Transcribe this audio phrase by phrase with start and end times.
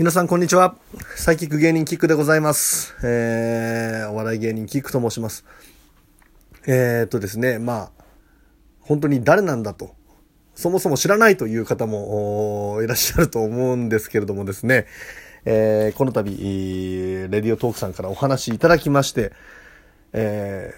[0.00, 0.76] 皆さんこんにちは。
[1.14, 2.96] サイキック芸人キックでございます。
[3.04, 5.44] えー、お笑い芸人キックと申します。
[6.66, 8.04] えー、っとですね、まあ、
[8.80, 9.94] 本当に誰なんだと、
[10.54, 14.86] そもそも知らないという方もいらっしゃると思うんですけれどもですね、
[15.44, 19.34] えー、この度、レディオトークさんからお話いただきまして、
[20.14, 20.72] え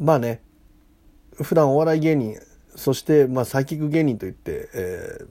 [0.00, 0.40] ー、まあね、
[1.42, 2.36] 普段お笑い芸人、
[2.74, 5.26] そして、まあ、サイキック芸人といって、えー、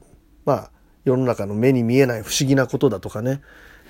[0.46, 0.72] まあ、
[1.06, 3.42] 世の中の目に見えない不思議なことだとかね、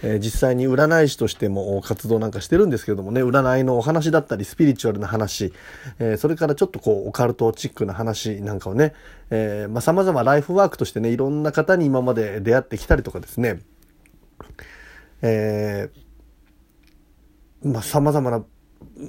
[0.03, 5.53] えー実際に占い師としても活動なんかしてるんですけれどもね、占いのお話だったり、スピリチュアルな話、
[5.99, 8.93] えーそれからちょっとこう、オカルトチックな話なんかをね、
[9.29, 13.61] えーまあ、様々ライフワークとしてね、いろんな方に今まで出会ってきたりとかですね、
[15.21, 16.05] えー
[17.65, 18.43] まあ、様々な、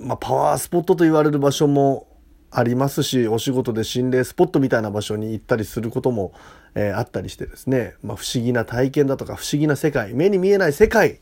[0.02, 2.09] まあ、パワースポットと言われる場所も
[2.50, 6.33] ありますし、お仕事で心霊スポットみたいな場所に行ったりすることも、
[6.76, 11.20] えーあったりしてですね、まあ、不思議な体験だとか不思議な世界、目に見えない世界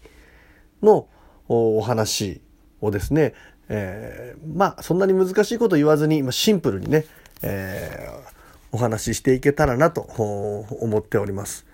[0.82, 1.08] の
[1.48, 2.42] お話
[2.82, 3.32] をですね、
[3.68, 7.06] えーまあそんなに難しいこと言わずに、まあ、シンプルにね、
[7.40, 8.34] えー
[8.72, 11.64] お話ししていけたらなと思っております。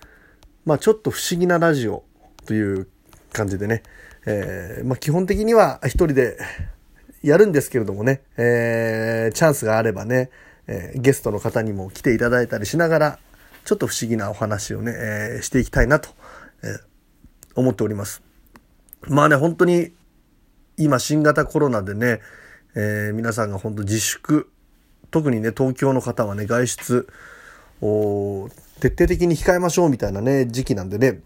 [0.66, 2.04] まあちょっと不思議なラジオ
[2.44, 2.88] という
[3.32, 3.82] 感じでね、
[4.26, 6.36] えーまあ基本的には一人で
[7.22, 10.28] やるんですけれどもね、えーチャンスがあればね、
[10.66, 13.18] えーゲストの方にも来ていただいたりしながら、
[13.70, 16.08] ちょっと不思議なお話をね、えーしていきたいなと、
[16.64, 16.80] え
[17.54, 18.20] 思っております。
[19.02, 19.92] まあね、本当に
[20.76, 22.20] 今新型コロナでね、
[22.74, 24.50] えー皆さんが本当自粛、
[25.12, 27.08] 特にね、東京の方はね、外出
[27.80, 28.48] を
[28.80, 31.20] 徹底的に控えましょうみたいなね、時期なんでね、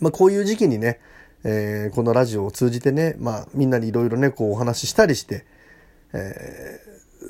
[0.00, 1.00] まあこういう時期にね、
[1.42, 5.44] えーこのラジオを通じてね、まあみんなにいろいろね、こうお話ししたりして、
[6.12, 6.80] え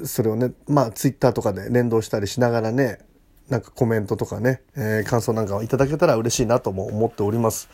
[0.02, 2.98] ーそれをね、まあツイッターとかで連動したりしながらね、
[3.48, 7.68] なんかコメントとかね、えー感想なんかをいただけたら嬉しいなとも思っております。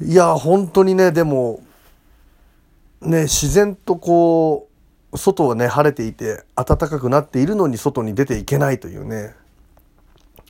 [0.00, 1.62] いや、本当にね、でも、
[3.00, 4.68] ね、自然とこ
[5.12, 9.34] う、外はね、晴れていて、暖かくなっているのに外に出ていけないというね、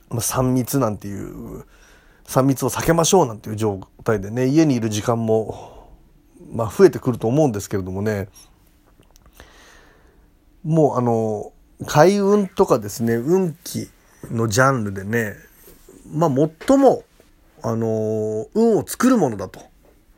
[0.09, 1.65] まあ、3密なんていう、
[2.27, 5.89] 3密を避けましょうなんていう状態でね、家にいる時間も、
[6.51, 8.29] まあ、増えてくると思うんですけれどもね、
[10.63, 11.53] もうあの、
[11.85, 13.89] 開運とかですね、運気
[14.31, 15.35] のジャンルでね、
[16.11, 16.31] まあ、
[16.67, 17.03] 最も、
[17.61, 19.59] あの、運を作るものだと。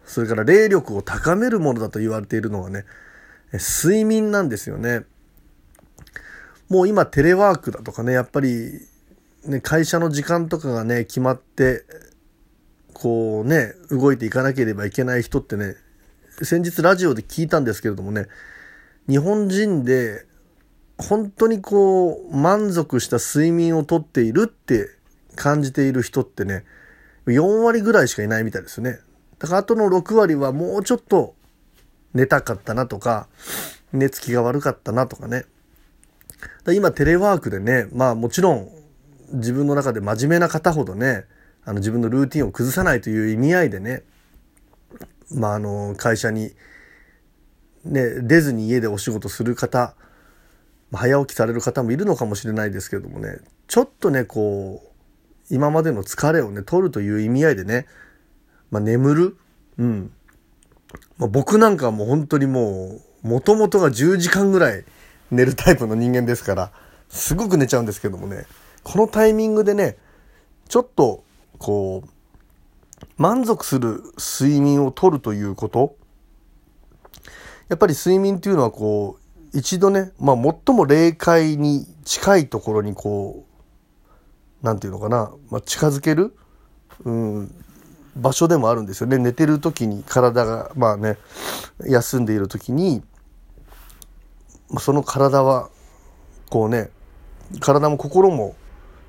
[0.06, 2.85] それから霊力を高めるものだと言われているのがね、
[3.53, 5.03] 睡眠なんですよね。
[6.69, 8.79] もう今テレワークだとかね、やっぱり、
[9.45, 11.84] ね、会社の時間とかがね、決まって、
[12.94, 15.75] こうね、動いていかなければいけない人ってね、
[16.41, 18.28] 先日ラジオで聞いたんですけれどもね、
[19.07, 20.27] 日本人で
[20.97, 24.90] 本当にこう満足した睡眠をとっているって
[25.35, 26.66] 感じている人ってね、
[27.28, 29.00] 4割ぐらいしかいないみたいですね。
[29.40, 31.36] だからあとの6割はもうちょっと
[32.13, 33.28] 寝たかったなとか、
[33.94, 35.46] 寝つきが悪かったなとかね。
[36.40, 38.69] だか今テレワークでね、まあもちろん
[39.34, 41.25] 自分の中で真面目な方ほどね、
[41.63, 44.03] あの自分のルーティンを崩さないという意味合いでね、
[45.31, 46.53] まああの会社に
[47.84, 49.96] ね、出ずに家でお仕事する方、
[50.92, 57.88] 早起きされる方もいるのかもしれないですけれどもね、ちょっとね、こう、今までの疲れをね、取るという意味合いでね、
[58.72, 59.38] まあ眠る
[59.78, 60.12] うん。
[61.18, 64.86] まあ、僕なんかはもう本当にもう、もともとが10時間ぐらい
[65.31, 66.72] 寝るタイプの人間ですから、
[67.09, 68.46] すごく寝ちゃうんですけどもね、
[68.84, 69.98] このタイミングでね、
[70.68, 71.24] ちょっと、
[71.58, 72.09] こう、
[73.18, 75.96] 満足する睡眠をとるということ、
[77.69, 79.27] やっぱり睡眠っていうのはこう、
[79.57, 83.44] 一度ね、まあ最も霊界に近いところにこ
[84.62, 86.38] う、なんていうのかな、まあ、近づける、
[87.03, 87.51] うん、
[88.16, 89.18] 場所でもあるんですよね。
[89.18, 91.18] 寝てる時に体が、まあね、
[91.84, 93.01] 休んでいる時に、
[94.79, 95.69] その体は、
[96.51, 96.91] こうね、
[97.59, 98.56] 体も心も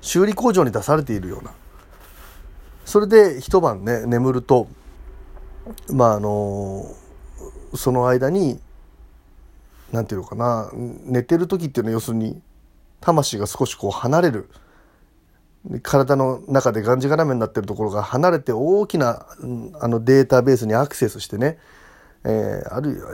[0.01, 1.51] 修理工場に出されているような。
[2.85, 4.67] それで一晩ね、眠ると、
[5.93, 6.87] まああの
[7.75, 8.59] その間に、
[9.91, 12.41] なんていうのかな、寝てる時っていうのは要するに、
[13.01, 14.49] 魂が少しこう離れる。
[15.83, 19.25] 体の中でがんじがらめになってるところが離れて大きな
[19.81, 21.57] あのデータベースにアクセスしてね、
[22.23, 23.09] えーあるいは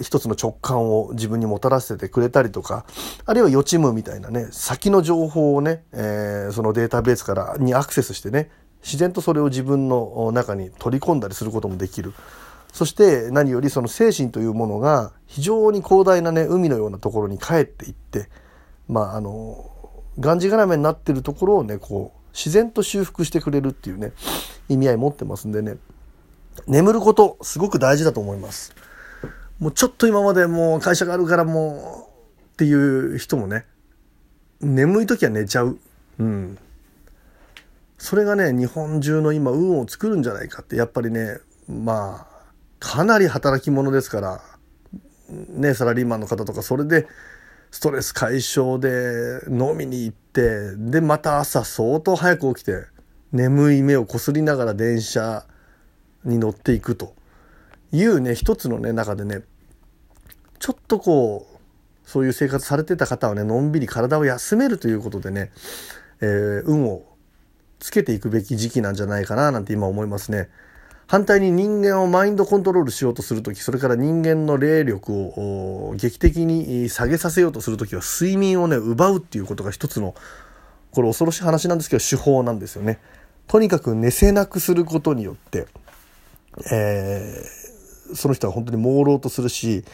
[0.00, 2.86] 一つの直感を自分にもたらせてくれたりとか
[3.26, 8.50] あるいは予知夢みたいなね先の情報をね、えーそのデータベースからにアクセスしてね
[8.82, 12.14] 自然とそれを自分の中に取り込んだりすることもできる。
[12.72, 18.28] そして何よりその精神というものが非常に広大なね海のようなところに帰っていって
[18.88, 19.70] まああの
[20.18, 24.12] がんじがらめになってるところをねこう自然と修復してくれるっていうね
[24.68, 25.76] 意味合い持ってますんでね
[26.66, 28.74] 眠ることすごく大事だと思います。
[29.58, 33.66] もうちょっと今までもう会社があるからもうっていう人もね
[34.60, 35.78] 眠い時は寝ちゃう。
[36.18, 36.58] うん。
[37.98, 41.38] それがね日本中の今運を作るんじゃないかってやっぱりね
[41.68, 42.39] まあ
[42.80, 44.42] かなり働き者ですから
[45.30, 47.06] ねサラリーマンの方とかそれで
[47.70, 52.86] ストレス解消で飲みに行ってでまた朝相当早く起きて
[53.32, 55.46] 眠い目をこすりながら電車
[56.24, 57.14] に乗っていくと
[57.92, 59.42] いうね一つのね中でね
[60.58, 61.60] ちょっとこう
[62.08, 65.52] そういう生活されてた方はねのんびり体を休めるということでね、
[66.20, 67.04] えー、運を
[67.78, 70.48] つけていくべき時期なんじゃないかななんて今思いますね。
[71.10, 80.14] 反対に人間をマインドコントロールしようとする時それから人間の霊力を劇的に下げさせようとする時は睡眠をね奪うっていうことが一つの
[80.92, 83.00] これ恐ろしい話なんですけど手法なんですよね。
[83.48, 85.66] とにかく寝せなくすることによって、
[86.70, 89.84] えー、その人は本当に朦朧とするし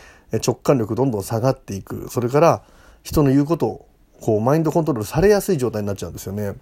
[0.46, 2.62] 直感力どんどん下がっていくそれから
[3.02, 3.88] 人の言うことを
[4.20, 6.56] こうマインドコントロールされやすい状態になっちゃうんですよね。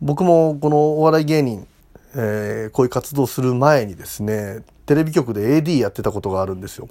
[0.00, 1.68] 僕もこのお笑い芸人
[2.14, 6.88] えー、こういう活動する前にですねテレビ局で AD やってたことがあるんですよ。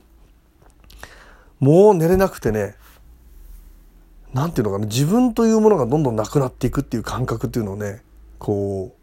[1.60, 2.76] もう寝れなくてね
[4.34, 8.02] 何ていうのかな自分というものがどんどんなくなっていくっていう感覚っていうのをね
[8.38, 8.96] こ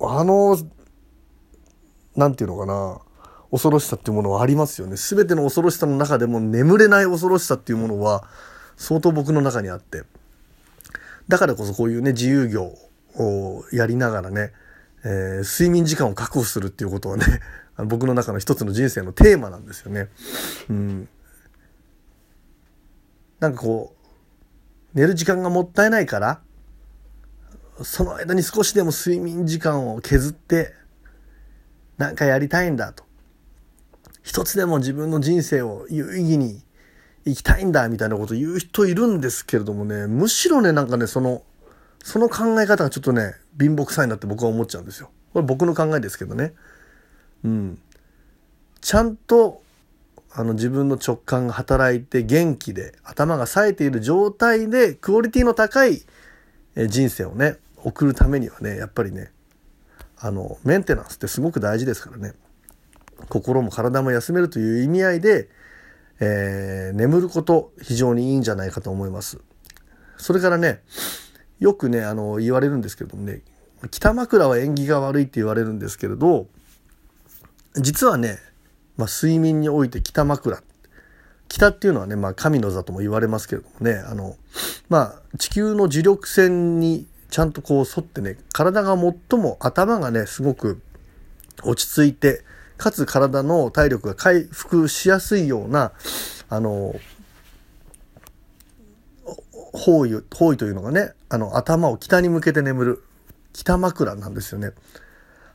[0.00, 0.56] うあの
[2.16, 3.00] 何ていうのかな
[3.50, 4.96] 恐ろしさっていうものはありますよね。
[4.96, 8.24] 全ての恐ろしさの中でも眠れない恐ろしさっていうものは
[8.76, 10.04] 相当僕の中にあって
[11.28, 12.74] だからこそこういうね自由業
[13.16, 14.52] をやりながらね
[15.04, 17.24] えー、睡眠時間を確保するっていうことはね
[17.86, 20.08] 僕の中の一つの人生のテーマなんですよね。
[20.68, 21.08] うん、
[23.40, 23.96] なんかこ
[24.94, 26.40] う寝る時間がもったいないから
[27.82, 30.74] その間に少しでも睡眠時間を削って
[31.96, 33.04] 何かやりたいんだと
[34.22, 36.62] 一つでも自分の人生を有意義に
[37.24, 41.42] 生きたいんだみたいなこと言う人いるんですけれどもねむしろねなんかねその
[42.02, 45.10] その考え方がちょっとね貧乏くさいなって僕は思っちゃうんですよ。
[45.32, 46.52] これ僕の考えですけどね。
[47.44, 47.78] うん。
[48.80, 49.62] ちゃんと
[50.34, 56.02] あの自分の直感が働いて元気で頭が冴えている状態でクオリティの高い
[56.74, 59.30] 人生をね送るためにはねやっぱりね
[60.18, 62.32] あのメンテナンスってすごく大事ですからね
[63.28, 65.48] 心も体も休めるという意味合いで、
[66.20, 69.38] えー、眠ること非常にいいんじゃないかと思います。
[70.16, 70.80] それからね
[71.62, 73.42] よくねあの言われるんですけれどもね
[73.92, 76.48] 北枕は縁起が悪いって言われるんですけれど
[77.76, 78.38] 実はね、
[78.96, 80.60] まあ、睡眠において北枕
[81.46, 84.36] 北っていうのはね、まあ、神の座とも言われますけれどもねあの、
[84.88, 90.82] まあ、地球の磁力線にちゃんとこう沿ってね体が最も頭がねすごく
[91.62, 92.42] 落ち着いて
[92.76, 95.92] かつ体の体力が回復しやすいような
[96.48, 96.96] あの
[99.72, 103.04] 方位方位というのがねあの頭を北に向けて眠る
[103.52, 104.72] 北枕なんですよね。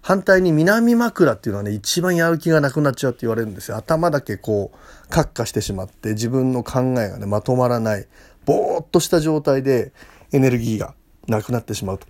[0.02, 3.78] 反対に南枕っていうのはね一番やる気がなくなっちゃうって言われるんですよ。
[3.78, 8.08] 頭だけこうカッカしてしまって自分の考えがねまとまらない
[8.46, 9.92] ぼーっとした状態で
[10.32, 10.94] エネルギーが
[11.28, 12.08] なくなってしまうと。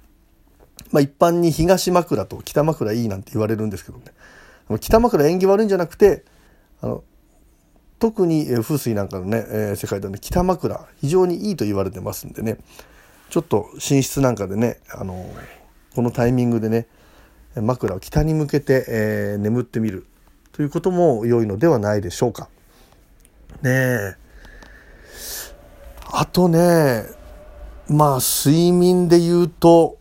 [0.92, 4.06] まあ一般に東枕と北枕いいなんて言われるんですけどね。
[4.80, 6.24] 北枕縁起悪いんじゃなくて
[6.82, 7.04] あの
[8.00, 12.58] 特に風水なんかのね、えー、世界ではね北枕非常にいいと言われてますんでね
[13.30, 15.58] ちょっと寝室なんかでねあのー
[15.98, 16.86] このタイミングでね
[17.56, 20.06] 枕を北に向けて、えー、眠ってみる
[20.52, 22.50] ということも良いのではないでしょうか。
[23.64, 24.16] ねえ。
[26.06, 27.06] あとね
[27.90, 29.98] まあ睡眠で言うと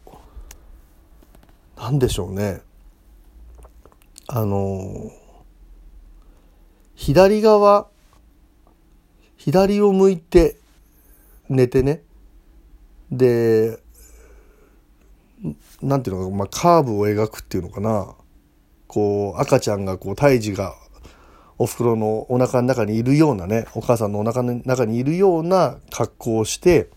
[1.78, 2.60] 何でしょうね
[4.26, 5.10] あの
[6.96, 7.86] 左側
[9.36, 10.56] 左を向いて
[11.48, 12.02] 寝てね。
[13.12, 13.78] で
[15.80, 18.14] なんていうのか、まあ、カーブを描くっていうのかな。
[18.88, 20.74] こう赤ちゃんがこう胎児が
[21.58, 26.88] おふくろのお腹の中にいるようなねお母さんのお腹の中にいるような格好をして、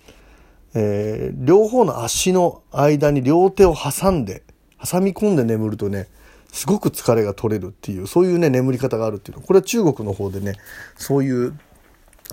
[0.76, 4.44] えー、両方の足の間に両手を挟んで
[4.84, 6.08] 挟み込んで眠るとね
[6.52, 10.56] すごく疲れが取れるっていうそういうね眠り方があるっていうのはこれは中国の方でね
[10.96, 11.58] そういう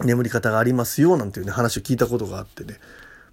[0.04, 2.74] 眠り方がありますよなんていうね話を聞いたことがあってね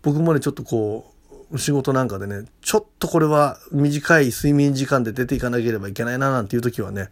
[0.01, 1.13] 僕もねちょっとこう
[1.57, 7.09] 仕事なんかでね、ちょっとこれは短い睡眠時間で出ていかなければいけないななんていう時はね、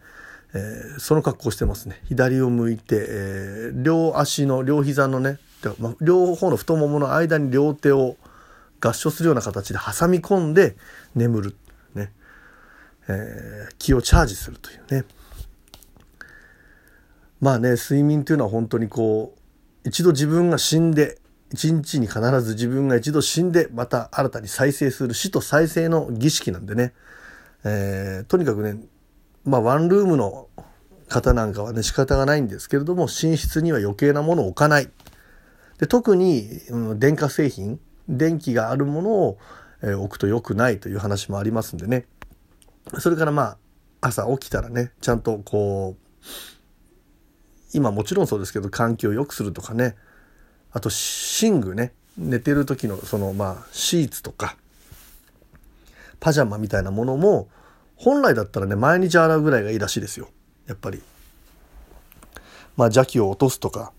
[0.54, 2.00] えー、その格好してますね。
[2.08, 5.38] 左を向いて、えー、両足の、両膝のね、
[6.00, 8.16] 両方の太ももの間に両手を
[8.80, 10.76] 合掌するような形で挟み込んで
[11.14, 11.56] 眠る。
[13.08, 15.04] えー、気をチャージするというね。
[17.40, 21.18] まあね、睡眠というのは本当にこう、一度自分が死んで、
[21.52, 26.92] 一日に必ず自分が一度死んで、また新たに再生する死と再生の儀式なんでね。
[27.64, 28.80] えー、とにかくね、
[29.44, 30.48] まあワンルームの
[31.08, 34.88] 方なんかはね仕方がないんですけれども寝室には余計なものを置かない。
[35.78, 39.38] で特に、うん、電化製品電気があるものを、
[39.82, 42.06] えー、置くと良くないという話もありますんでね
[42.98, 43.58] それからまあ
[44.00, 46.26] 朝起きたらねちゃんとこう
[47.72, 49.96] 今もちろんそうですけど環境を良くするとかね
[50.72, 50.90] あと
[51.40, 54.56] 寝具ね寝てる時のそのまあシーツとか
[56.20, 57.48] パジャマみたいなものも
[57.96, 60.28] 本来だったらね毎日洗うぐらいがいいらしいですよ
[60.66, 61.02] やっぱり。
[62.76, 63.92] まあ邪気を落とすとか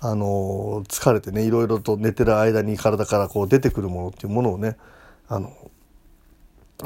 [0.00, 4.76] あの疲れてねいろいろと寝てる間に体からこう出てくるものっていうものをね
[5.28, 5.52] あの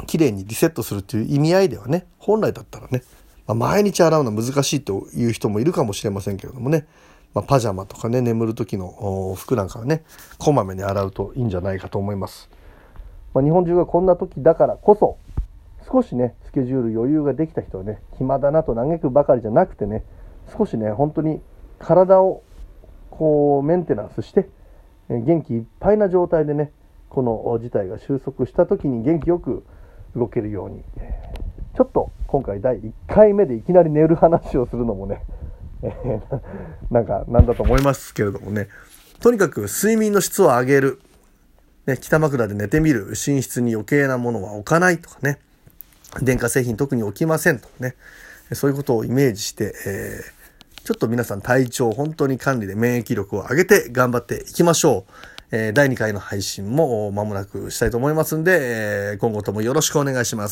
[0.07, 3.03] 綺麗にリセットするっていう意味合いではね本来だったらね、
[3.45, 6.87] まあ、毎日洗うのは難しいという人もいるかもしれませんけれどもね、
[7.33, 10.03] まあ、パジャマとかね眠る時の服なんかはね
[10.39, 12.49] こまめに洗うといいんじゃないかと思います。
[13.33, 15.17] まあ、日本中がこんな時だからこそ
[15.91, 20.03] 少しねスケジュール余裕ができた人はね暇だなと嘆くばかりじゃなくてね
[20.55, 21.41] 少しね本当に
[21.79, 22.43] 体を
[23.09, 24.49] こうメンテナンスして
[25.09, 26.71] 元気いっぱいな状態でね
[27.09, 29.63] この事態が収束した時に元気よく
[30.15, 30.83] 動けるように。
[31.75, 35.23] ちょっと今回第1回目でいきなり寝る話をするのもね
[36.91, 38.69] なんかなんだと思いますけれどもね。
[39.19, 40.99] とにかく睡眠の質を上げる、
[41.85, 45.39] ね、北枕で寝てみる寝室に余計なものは置かないとかね。
[46.21, 47.95] 電化製品特に置きませんとかね。
[48.51, 50.43] そういうことをイメージして、えー
[50.83, 55.11] ちょっと皆さん体調本当に管理で免疫力を上げて頑張っていきましょう。
[55.55, 60.51] え、第2回の配信も間もなくしたいと思いますんで、え、今後ともよろしくお願いします。